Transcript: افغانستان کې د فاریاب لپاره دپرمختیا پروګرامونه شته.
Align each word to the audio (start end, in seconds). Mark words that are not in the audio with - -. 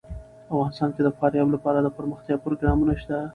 افغانستان 0.53 0.89
کې 0.95 1.01
د 1.03 1.09
فاریاب 1.17 1.47
لپاره 1.55 1.77
دپرمختیا 1.87 2.35
پروګرامونه 2.43 2.93
شته. 3.01 3.17